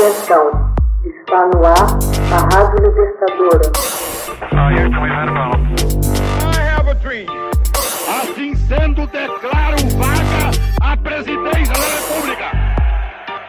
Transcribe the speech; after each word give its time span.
Atenção, 0.00 0.48
está 1.04 1.44
no 1.48 1.60
ar 1.62 1.98
a 2.32 2.38
Rádio 2.54 2.88
Libertadora. 2.88 3.68
Assim 8.08 8.54
sendo, 8.54 9.06
declaro 9.08 9.76
vaga 9.98 10.52
a 10.80 10.96
presidência 10.96 11.74
da 11.74 11.84
República. 11.84 12.50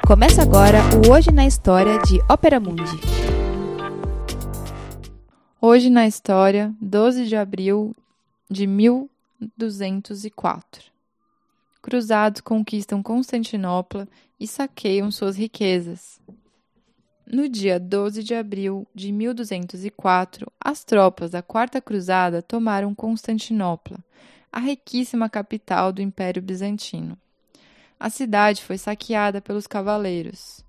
Começa 0.05 0.41
agora 0.41 0.79
o 1.07 1.11
Hoje 1.13 1.31
na 1.31 1.45
História 1.45 1.97
de 1.99 2.19
Ópera 2.29 2.59
Mundi. 2.59 2.99
Hoje 5.61 5.89
na 5.89 6.05
História, 6.05 6.73
12 6.81 7.27
de 7.27 7.37
abril 7.37 7.95
de 8.49 8.67
1204. 8.67 10.91
Cruzados 11.81 12.41
conquistam 12.41 13.01
Constantinopla 13.01 14.05
e 14.37 14.45
saqueiam 14.45 15.09
suas 15.11 15.37
riquezas. 15.37 16.19
No 17.33 17.47
dia 17.47 17.79
12 17.79 18.23
de 18.23 18.35
abril 18.35 18.85
de 18.93 19.09
1204, 19.09 20.51
as 20.59 20.83
tropas 20.83 21.31
da 21.31 21.41
Quarta 21.41 21.79
Cruzada 21.79 22.41
tomaram 22.41 22.93
Constantinopla, 22.93 23.99
a 24.51 24.59
riquíssima 24.59 25.29
capital 25.29 25.93
do 25.93 26.01
Império 26.01 26.41
Bizantino. 26.41 27.17
A 27.97 28.09
cidade 28.09 28.61
foi 28.61 28.77
saqueada 28.77 29.39
pelos 29.39 29.65
cavaleiros. 29.65 30.65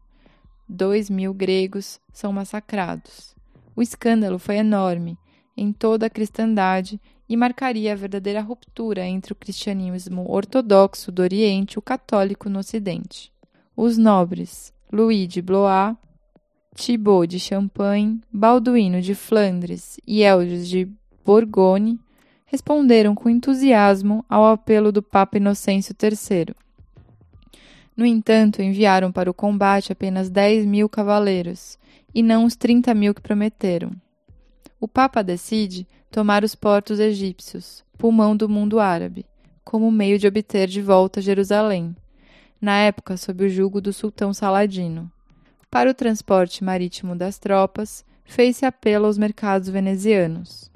Dois 0.69 1.11
mil 1.11 1.35
gregos 1.35 1.99
são 2.13 2.33
massacrados. 2.33 3.35
O 3.75 3.83
escândalo 3.83 4.39
foi 4.39 4.59
enorme 4.59 5.19
em 5.57 5.73
toda 5.73 6.07
a 6.07 6.11
cristandade 6.11 7.01
e 7.29 7.37
marcaria 7.37 7.93
a 7.93 7.97
verdadeira 7.97 8.41
ruptura 8.41 9.05
entre 9.05 9.33
o 9.33 9.37
cristianismo 9.37 10.31
ortodoxo 10.31 11.11
do 11.11 11.23
Oriente 11.23 11.73
e 11.73 11.79
o 11.81 11.83
católico 11.83 12.49
no 12.49 12.61
Ocidente. 12.61 13.33
Os 13.77 13.99
nobres 13.99 14.73
Louis 14.93 15.27
de 15.27 15.43
Blois, 15.43 15.97
Thibaut 16.75 17.27
de 17.27 17.39
Champagne, 17.39 18.21
Balduíno 18.33 19.01
de 19.01 19.15
Flandres 19.15 20.01
e 20.07 20.23
Eldes 20.23 20.69
de 20.69 20.89
Borgonhe 21.25 22.01
responderam 22.47 23.15
com 23.15 23.29
entusiasmo 23.29 24.25
ao 24.29 24.47
apelo 24.47 24.91
do 24.91 25.03
Papa 25.03 25.37
Inocêncio 25.37 25.95
III. 26.01 26.55
No 27.97 28.07
entanto, 28.07 28.63
enviaram 28.63 29.13
para 29.13 29.31
o 29.31 29.35
combate 29.35 29.93
apenas 29.93 30.31
10 30.31 30.67
mil 30.67 30.89
cavaleiros, 30.89 31.79
e 32.15 32.23
não 32.23 32.45
os 32.45 32.57
30 32.57 32.95
mil 32.95 33.15
que 33.15 33.21
prometeram. 33.21 33.93
O 34.81 34.89
Papa 34.89 35.23
decide 35.23 35.87
tomar 36.11 36.45
os 36.45 36.55
portos 36.55 36.99
egípcios, 36.99 37.85
pulmão 37.97 38.37
do 38.37 38.49
mundo 38.49 38.81
árabe, 38.81 39.25
como 39.65 39.91
meio 39.91 40.19
de 40.19 40.27
obter 40.27 40.69
de 40.69 40.83
volta 40.83 41.21
Jerusalém, 41.21 41.95
na 42.61 42.79
época 42.79 43.17
sob 43.17 43.45
o 43.45 43.49
jugo 43.49 43.81
do 43.81 43.93
sultão 43.93 44.35
Saladino. 44.35 45.11
Para 45.73 45.91
o 45.91 45.95
transporte 45.95 46.63
marítimo 46.63 47.17
das 47.17 47.39
tropas, 47.39 48.05
fez-se 48.27 48.67
apelo 48.67 49.07
aos 49.07 49.17
mercados 49.17 49.71
venezianos. 49.71 50.71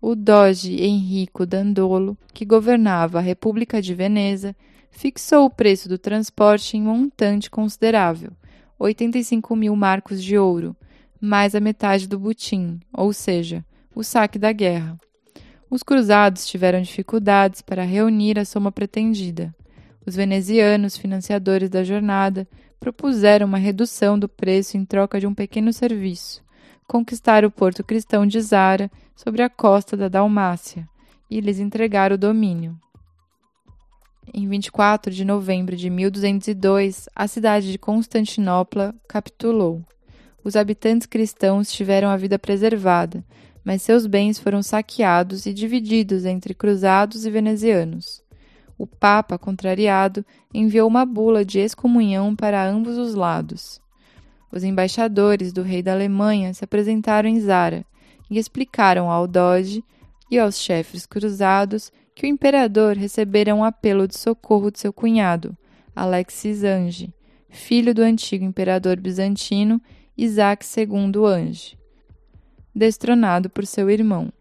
O 0.00 0.16
doge 0.16 0.82
Henrico 0.82 1.46
Dandolo, 1.46 2.18
que 2.34 2.44
governava 2.44 3.18
a 3.18 3.22
República 3.22 3.80
de 3.80 3.94
Veneza, 3.94 4.56
fixou 4.90 5.44
o 5.44 5.50
preço 5.50 5.88
do 5.88 5.96
transporte 5.96 6.76
em 6.76 6.82
montante 6.82 7.48
considerável, 7.48 8.32
85 8.76 9.54
mil 9.54 9.76
marcos 9.76 10.24
de 10.24 10.36
ouro, 10.36 10.74
mais 11.20 11.54
a 11.54 11.60
metade 11.60 12.08
do 12.08 12.18
butim, 12.18 12.80
ou 12.92 13.12
seja, 13.12 13.64
o 13.94 14.02
saque 14.02 14.40
da 14.40 14.50
guerra. 14.50 14.98
Os 15.70 15.84
cruzados 15.84 16.48
tiveram 16.48 16.82
dificuldades 16.82 17.62
para 17.62 17.84
reunir 17.84 18.40
a 18.40 18.44
soma 18.44 18.72
pretendida. 18.72 19.54
Os 20.10 20.16
venezianos, 20.16 20.96
financiadores 20.96 21.70
da 21.70 21.84
jornada, 21.84 22.44
propuseram 22.80 23.46
uma 23.46 23.58
redução 23.58 24.18
do 24.18 24.28
preço 24.28 24.76
em 24.76 24.84
troca 24.84 25.20
de 25.20 25.26
um 25.28 25.32
pequeno 25.32 25.72
serviço, 25.72 26.42
conquistar 26.84 27.44
o 27.44 27.50
porto 27.50 27.84
cristão 27.84 28.26
de 28.26 28.40
Zara, 28.40 28.90
sobre 29.14 29.40
a 29.40 29.48
costa 29.48 29.96
da 29.96 30.08
Dalmácia, 30.08 30.84
e 31.30 31.40
lhes 31.40 31.60
entregar 31.60 32.10
o 32.10 32.18
domínio. 32.18 32.76
Em 34.34 34.48
24 34.48 35.14
de 35.14 35.24
novembro 35.24 35.76
de 35.76 35.88
1202, 35.88 37.08
a 37.14 37.28
cidade 37.28 37.70
de 37.70 37.78
Constantinopla 37.78 38.92
capitulou. 39.06 39.80
Os 40.42 40.56
habitantes 40.56 41.06
cristãos 41.06 41.70
tiveram 41.70 42.08
a 42.08 42.16
vida 42.16 42.36
preservada, 42.36 43.24
mas 43.62 43.80
seus 43.80 44.06
bens 44.06 44.40
foram 44.40 44.60
saqueados 44.60 45.46
e 45.46 45.54
divididos 45.54 46.24
entre 46.24 46.52
cruzados 46.52 47.24
e 47.24 47.30
venezianos. 47.30 48.28
O 48.80 48.86
Papa, 48.86 49.36
contrariado, 49.36 50.24
enviou 50.54 50.88
uma 50.88 51.04
bula 51.04 51.44
de 51.44 51.58
excomunhão 51.58 52.34
para 52.34 52.66
ambos 52.66 52.96
os 52.96 53.14
lados. 53.14 53.78
Os 54.50 54.64
embaixadores 54.64 55.52
do 55.52 55.60
rei 55.60 55.82
da 55.82 55.92
Alemanha 55.92 56.54
se 56.54 56.64
apresentaram 56.64 57.28
em 57.28 57.38
Zara 57.38 57.84
e 58.30 58.38
explicaram 58.38 59.10
ao 59.10 59.26
Doge 59.26 59.84
e 60.30 60.38
aos 60.38 60.58
chefes 60.58 61.04
cruzados 61.04 61.92
que 62.14 62.24
o 62.24 62.26
imperador 62.26 62.96
recebera 62.96 63.54
um 63.54 63.62
apelo 63.62 64.08
de 64.08 64.18
socorro 64.18 64.70
de 64.70 64.80
seu 64.80 64.94
cunhado, 64.94 65.54
Alexis 65.94 66.64
Ange, 66.64 67.12
filho 67.50 67.94
do 67.94 68.00
antigo 68.00 68.46
imperador 68.46 68.98
bizantino 68.98 69.78
Isaac 70.16 70.64
II 70.64 71.22
Ange, 71.26 71.78
destronado 72.74 73.50
por 73.50 73.66
seu 73.66 73.90
irmão. 73.90 74.32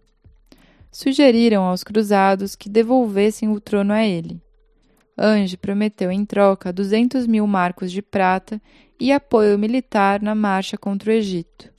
Sugeriram 0.91 1.63
aos 1.63 1.83
cruzados 1.83 2.55
que 2.55 2.69
devolvessem 2.69 3.49
o 3.49 3.59
trono 3.59 3.93
a 3.93 4.03
ele. 4.03 4.41
Ange 5.17 5.57
prometeu 5.57 6.11
em 6.11 6.25
troca 6.25 6.73
duzentos 6.73 7.27
mil 7.27 7.45
marcos 7.45 7.91
de 7.91 8.01
prata 8.01 8.61
e 8.99 9.11
apoio 9.11 9.57
militar 9.57 10.21
na 10.21 10.33
marcha 10.33 10.77
contra 10.77 11.11
o 11.11 11.13
Egito. 11.13 11.71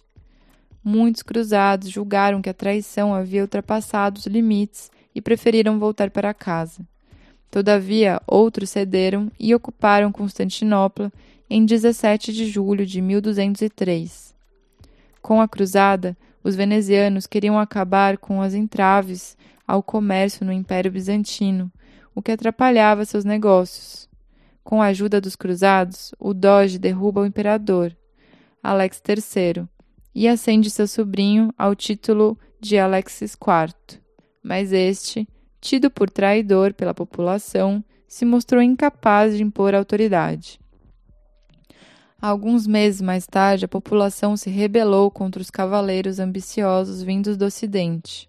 Muitos 0.82 1.22
cruzados 1.22 1.90
julgaram 1.90 2.40
que 2.40 2.48
a 2.48 2.54
traição 2.54 3.14
havia 3.14 3.42
ultrapassado 3.42 4.18
os 4.18 4.26
limites 4.26 4.90
e 5.14 5.20
preferiram 5.20 5.78
voltar 5.78 6.10
para 6.10 6.32
casa. 6.32 6.86
Todavia, 7.50 8.22
outros 8.26 8.70
cederam 8.70 9.30
e 9.38 9.54
ocuparam 9.54 10.12
Constantinopla 10.12 11.12
em 11.48 11.64
17 11.64 12.32
de 12.32 12.48
julho 12.48 12.86
de 12.86 13.00
1203. 13.00 14.34
Com 15.20 15.40
a 15.40 15.48
cruzada, 15.48 16.16
os 16.42 16.56
venezianos 16.56 17.26
queriam 17.26 17.58
acabar 17.58 18.18
com 18.18 18.40
as 18.40 18.54
entraves 18.54 19.36
ao 19.66 19.82
comércio 19.82 20.44
no 20.44 20.52
Império 20.52 20.90
Bizantino, 20.90 21.70
o 22.14 22.22
que 22.22 22.32
atrapalhava 22.32 23.04
seus 23.04 23.24
negócios. 23.24 24.08
Com 24.64 24.82
a 24.82 24.86
ajuda 24.86 25.20
dos 25.20 25.36
cruzados, 25.36 26.12
o 26.18 26.34
doge 26.34 26.78
derruba 26.78 27.20
o 27.20 27.26
imperador, 27.26 27.96
Alex 28.62 29.02
III, 29.06 29.66
e 30.14 30.28
ascende 30.28 30.70
seu 30.70 30.86
sobrinho 30.86 31.52
ao 31.56 31.74
título 31.74 32.38
de 32.60 32.78
Alexis 32.78 33.34
IV. 33.34 34.00
Mas 34.42 34.72
este, 34.72 35.28
tido 35.60 35.90
por 35.90 36.10
traidor 36.10 36.74
pela 36.74 36.94
população, 36.94 37.84
se 38.06 38.24
mostrou 38.24 38.60
incapaz 38.60 39.36
de 39.36 39.42
impor 39.42 39.74
autoridade. 39.74 40.60
Alguns 42.22 42.66
meses 42.66 43.00
mais 43.00 43.26
tarde, 43.26 43.64
a 43.64 43.68
população 43.68 44.36
se 44.36 44.50
rebelou 44.50 45.10
contra 45.10 45.40
os 45.40 45.48
cavaleiros 45.48 46.18
ambiciosos 46.18 47.02
vindos 47.02 47.34
do 47.34 47.46
Ocidente. 47.46 48.28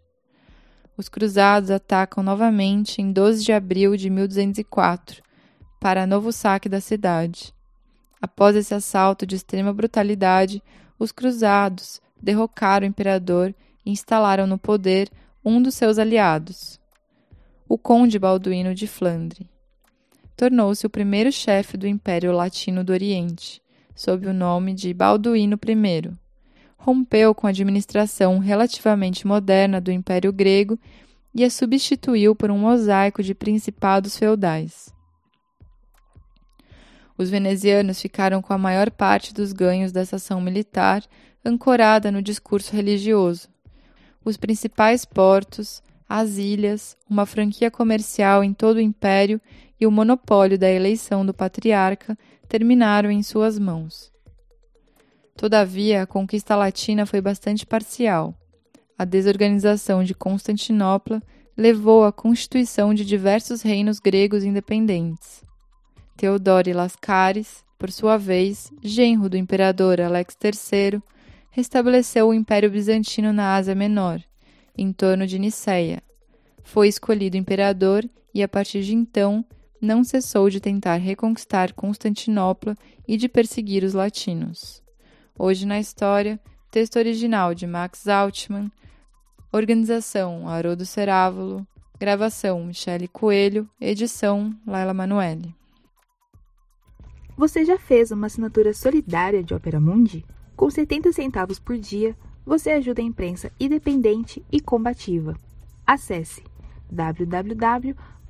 Os 0.96 1.10
cruzados 1.10 1.70
atacam 1.70 2.24
novamente 2.24 3.02
em 3.02 3.12
12 3.12 3.44
de 3.44 3.52
abril 3.52 3.98
de 3.98 4.10
1204, 4.10 5.22
para 5.78 6.08
novo 6.08 6.32
saque 6.32 6.70
da 6.70 6.80
cidade. 6.80 7.54
Após 8.22 8.56
esse 8.56 8.74
assalto 8.74 9.26
de 9.26 9.36
extrema 9.36 9.74
brutalidade, 9.74 10.64
os 10.98 11.12
cruzados 11.12 12.02
derrocaram 12.22 12.86
o 12.86 12.90
imperador 12.90 13.54
e 13.86 13.92
instalaram 13.92 14.48
no 14.48 14.58
poder 14.58 15.10
um 15.44 15.62
dos 15.62 15.76
seus 15.76 16.00
aliados, 16.00 16.80
o 17.68 17.78
conde 17.78 18.18
Balduíno 18.18 18.74
de 18.74 18.88
Flandre. 18.88 19.50
Tornou-se 20.38 20.86
o 20.86 20.90
primeiro 20.90 21.30
chefe 21.30 21.76
do 21.76 21.86
Império 21.86 22.32
Latino 22.32 22.86
do 22.86 22.94
Oriente 22.94 23.62
sob 24.02 24.26
o 24.26 24.34
nome 24.34 24.74
de 24.74 24.96
Balduíno 24.96 25.60
I. 25.64 26.12
Rompeu 26.76 27.36
com 27.36 27.46
a 27.46 27.52
administração 27.52 28.40
relativamente 28.40 29.28
moderna 29.28 29.80
do 29.80 29.92
Império 29.92 30.34
Grego 30.34 30.80
e 31.36 31.44
a 31.44 31.52
substituiu 31.52 32.36
por 32.36 32.50
um 32.50 32.58
mosaico 32.58 33.22
de 33.22 33.36
principados 33.36 34.18
feudais. 34.18 34.92
Os 37.16 37.30
venezianos 37.30 38.02
ficaram 38.02 38.42
com 38.42 38.52
a 38.54 38.58
maior 38.58 38.90
parte 38.90 39.36
dos 39.36 39.54
ganhos 39.54 39.92
dessa 39.92 40.16
ação 40.16 40.42
militar, 40.42 41.04
ancorada 41.46 42.12
no 42.12 42.24
discurso 42.24 42.76
religioso. 42.76 43.50
Os 44.26 44.36
principais 44.36 45.06
portos, 45.06 45.84
as 46.10 46.38
ilhas, 46.38 46.98
uma 47.08 47.28
franquia 47.28 47.70
comercial 47.70 48.44
em 48.44 48.52
todo 48.52 48.78
o 48.78 48.82
império 48.82 49.40
e 49.82 49.88
o 49.88 49.92
monopólio 49.92 50.60
da 50.60 50.70
eleição 50.70 51.26
do 51.26 51.34
patriarca 51.34 52.16
terminaram 52.48 53.10
em 53.10 53.24
suas 53.24 53.58
mãos. 53.58 54.12
Todavia, 55.36 56.04
a 56.04 56.06
conquista 56.06 56.56
latina 56.56 57.04
foi 57.08 57.20
bastante 57.20 57.66
parcial. 57.66 58.36
A 58.96 59.04
desorganização 59.04 60.04
de 60.04 60.14
Constantinopla 60.14 61.20
levou 61.58 62.06
à 62.06 62.12
constituição 62.12 62.94
de 62.94 63.04
diversos 63.04 63.64
reinos 63.64 63.98
gregos 63.98 64.44
independentes. 64.44 65.44
Theodore 66.16 66.74
Lascaris, 66.74 67.66
por 67.80 67.92
sua 67.92 68.18
vez, 68.18 68.72
genro 68.84 69.28
do 69.28 69.38
imperador 69.38 70.00
Alex 70.00 70.38
III, 70.44 71.02
restabeleceu 71.50 72.28
o 72.28 72.34
Império 72.34 72.70
Bizantino 72.70 73.34
na 73.34 73.56
Ásia 73.56 73.74
Menor, 73.74 74.22
em 74.78 74.94
torno 74.94 75.26
de 75.26 75.40
Niceia. 75.40 76.04
Foi 76.64 76.88
escolhido 76.88 77.36
imperador 77.36 78.08
e, 78.32 78.44
a 78.44 78.48
partir 78.48 78.84
de 78.84 78.94
então, 78.94 79.44
não 79.82 80.04
cessou 80.04 80.50
de 80.50 80.60
tentar 80.60 80.98
reconquistar 80.98 81.74
Constantinopla 81.74 82.78
e 83.08 83.18
de 83.18 83.28
perseguir 83.28 83.84
os 83.84 83.94
latinos. 83.94 84.84
Hoje 85.38 85.66
na 85.66 85.80
história, 85.80 86.40
texto 86.70 86.98
original 86.98 87.56
de 87.56 87.66
Max 87.66 88.08
Altman, 88.08 88.72
organização 89.52 90.48
Haroldo 90.48 90.86
Cerávulo, 90.86 91.66
gravação 92.00 92.64
Michele 92.64 93.08
Coelho, 93.08 93.68
edição 93.80 94.56
Laila 94.68 94.94
Manoeli. 94.94 95.56
Você 97.36 97.66
já 97.66 97.80
fez 97.80 98.12
uma 98.12 98.28
assinatura 98.28 98.74
solidária 98.74 99.44
de 99.44 99.54
Opera 99.54 99.80
Mundi? 99.80 100.24
Com 100.56 100.70
70 100.70 101.12
centavos 101.12 101.60
por 101.60 101.78
dia, 101.78 102.16
você 102.46 102.70
ajuda 102.72 103.02
a 103.02 103.06
imprensa 103.06 103.52
independente 103.60 104.46
e 104.52 104.60
combativa. 104.60 105.36
Acesse 105.86 106.44